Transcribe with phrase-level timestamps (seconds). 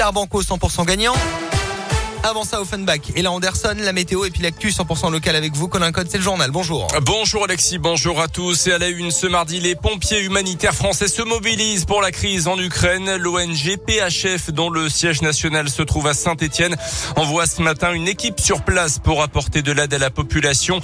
[0.00, 1.49] Super Banco 100% gagnant.
[2.22, 5.68] Avant ça, Offenbach et là Anderson, la météo et puis l'actu 100% local avec vous.
[5.68, 6.50] Colin Code, c'est le journal.
[6.50, 6.86] Bonjour.
[7.02, 8.66] Bonjour Alexis, bonjour à tous.
[8.66, 12.46] Et à la une ce mardi, les pompiers humanitaires français se mobilisent pour la crise
[12.46, 13.16] en Ukraine.
[13.16, 16.76] L'ONG PHF, dont le siège national se trouve à Saint-Etienne,
[17.16, 20.80] envoie ce matin une équipe sur place pour apporter de l'aide à la population.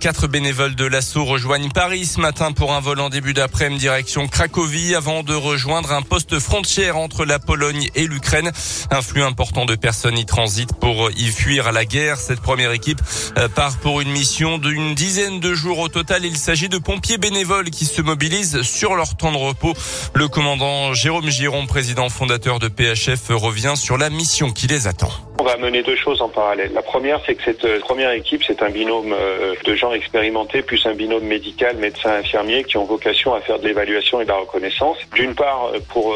[0.00, 4.28] Quatre bénévoles de l'assaut rejoignent Paris ce matin pour un vol en début d'après-midi direction
[4.28, 8.52] Cracovie avant de rejoindre un poste frontière entre la Pologne et l'Ukraine.
[8.90, 12.18] Un flux important de personnes y transitent pour y fuir la guerre.
[12.18, 13.00] Cette première équipe
[13.38, 16.24] euh, part pour une mission d'une dizaine de jours au total.
[16.24, 19.74] Il s'agit de pompiers bénévoles qui se mobilisent sur leur temps de repos.
[20.14, 25.29] Le commandant Jérôme Giron, président fondateur de PHF, revient sur la mission qui les attend.
[25.40, 26.70] On va mener deux choses en parallèle.
[26.74, 30.60] La première, c'est que cette euh, première équipe, c'est un binôme euh, de gens expérimentés,
[30.60, 34.28] plus un binôme médical, médecin, infirmier, qui ont vocation à faire de l'évaluation et de
[34.28, 34.98] la reconnaissance.
[35.14, 36.14] D'une part, pour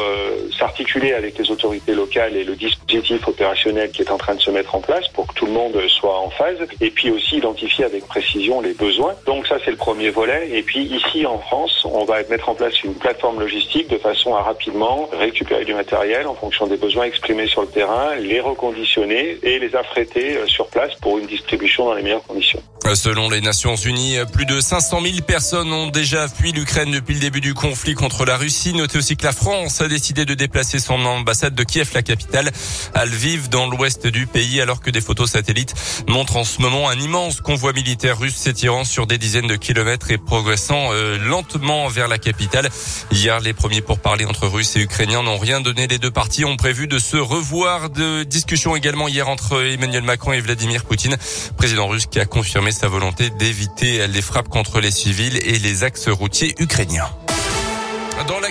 [0.59, 4.51] s'articuler avec les autorités locales et le dispositif opérationnel qui est en train de se
[4.51, 7.85] mettre en place pour que tout le monde soit en phase, et puis aussi identifier
[7.85, 9.15] avec précision les besoins.
[9.25, 10.49] Donc ça, c'est le premier volet.
[10.51, 14.35] Et puis ici, en France, on va mettre en place une plateforme logistique de façon
[14.35, 19.14] à rapidement récupérer du matériel en fonction des besoins exprimés sur le terrain, les reconditionner
[19.15, 22.61] et les affréter euh, sur place pour une distribution dans les meilleures conditions.
[22.93, 27.19] Selon les Nations Unies, plus de 500 000 personnes ont déjà fui l'Ukraine depuis le
[27.19, 28.73] début du conflit contre la Russie.
[28.73, 32.51] Notez aussi que la France a décidé de déplacer son ambassade de Kiev, la capitale,
[32.93, 35.73] à Lviv, dans l'ouest du pays, alors que des photos satellites
[36.07, 40.11] montrent en ce moment un immense convoi militaire russe s'étirant sur des dizaines de kilomètres
[40.11, 42.69] et progressant euh, lentement vers la capitale.
[43.11, 45.87] Hier, les premiers pourparlers entre Russes et Ukrainiens n'ont rien donné.
[45.87, 47.89] Les deux parties ont prévu de se revoir.
[47.89, 51.17] De discussions également hier entre Emmanuel Macron et Vladimir Poutine,
[51.57, 55.83] président russe qui a confirmé sa volonté d'éviter les frappes contre les civils et les
[55.83, 57.09] axes routiers ukrainiens.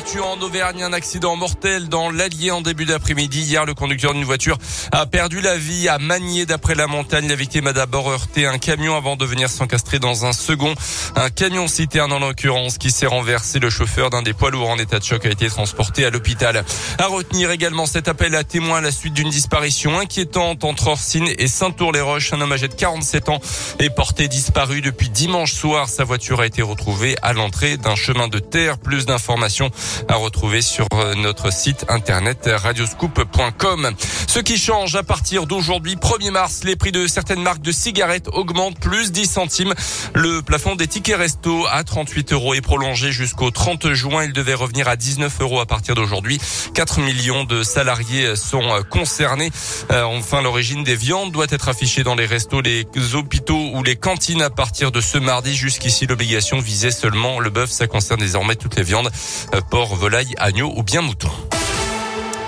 [0.04, 3.40] L'actu en Auvergne, un accident mortel dans l'Allier en début d'après-midi.
[3.40, 4.58] Hier, le conducteur d'une voiture
[4.92, 7.26] a perdu la vie à Magné d'après la montagne.
[7.26, 10.74] La victime a d'abord heurté un camion avant de venir s'encastrer dans un second.
[11.16, 13.60] Un camion citerne en l'occurrence qui s'est renversé.
[13.60, 16.64] Le chauffeur d'un des poids lourds en état de choc a été transporté à l'hôpital.
[16.98, 21.28] À retenir également cet appel à témoins à la suite d'une disparition inquiétante entre Orsine
[21.38, 22.34] et Saint-Tour-les-Roches.
[22.34, 23.40] Un homme âgé de 47 ans
[23.78, 25.88] est porté disparu depuis dimanche soir.
[25.88, 28.76] Sa voiture a été retrouvée à l'entrée d'un chemin de terre.
[28.76, 29.70] Plus d'informations
[30.08, 33.90] à retrouver sur euh, notre site internet radioscoop.com.
[34.26, 38.28] Ce qui change à partir d'aujourd'hui, 1er mars, les prix de certaines marques de cigarettes
[38.32, 39.74] augmentent plus 10 centimes.
[40.14, 44.24] Le plafond des tickets resto à 38 euros est prolongé jusqu'au 30 juin.
[44.24, 46.40] Il devait revenir à 19 euros à partir d'aujourd'hui.
[46.74, 49.50] 4 millions de salariés sont euh, concernés.
[49.90, 53.96] Euh, enfin, l'origine des viandes doit être affichée dans les restos, les hôpitaux ou les
[53.96, 55.54] cantines à partir de ce mardi.
[55.54, 57.70] Jusqu'ici, l'obligation visait seulement le bœuf.
[57.70, 59.10] Ça concerne désormais toutes les viandes.
[59.54, 59.60] Euh,
[59.92, 61.30] volaille, agneau ou bien mouton.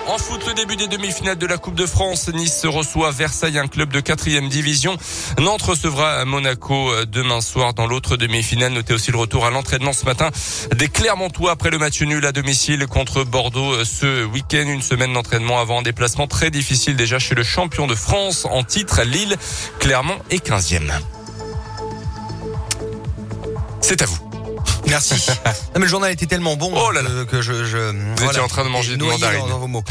[0.08, 2.28] En foot, le début des demi-finales de la Coupe de France.
[2.28, 4.96] Nice reçoit Versailles, un club de quatrième division.
[5.40, 8.72] Nantes recevra Monaco euh, demain soir dans l'autre demi-finale.
[8.72, 10.30] Notez aussi le retour à l'entraînement ce matin
[10.76, 14.66] des Clermontois après le match nul à domicile contre Bordeaux euh, ce week-end.
[14.68, 18.62] Une semaine d'entraînement avant un déplacement très difficile déjà chez le champion de France en
[18.62, 19.02] titre.
[19.02, 19.36] Lille,
[19.80, 20.92] Clermont et 15e.
[23.80, 24.25] C'est à vous.
[24.88, 25.14] Merci.
[25.46, 27.08] non, mais le journal était tellement bon oh là là.
[27.28, 27.78] que, je, je
[28.16, 29.40] Vous étiez en train de manger de mandarine.
[29.40, 29.84] dans, dans vos mots.